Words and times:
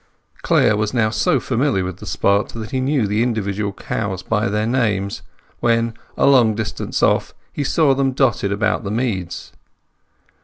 Clare 0.41 0.75
was 0.75 0.95
now 0.95 1.11
so 1.11 1.39
familiar 1.39 1.83
with 1.83 1.97
the 1.97 2.07
spot 2.07 2.49
that 2.55 2.71
he 2.71 2.79
knew 2.79 3.05
the 3.05 3.21
individual 3.21 3.71
cows 3.71 4.23
by 4.23 4.49
their 4.49 4.65
names 4.65 5.21
when, 5.59 5.93
a 6.17 6.25
long 6.25 6.55
distance 6.55 7.03
off, 7.03 7.35
he 7.53 7.63
saw 7.63 7.93
them 7.93 8.13
dotted 8.13 8.51
about 8.51 8.83
the 8.83 8.89
meads. 8.89 9.51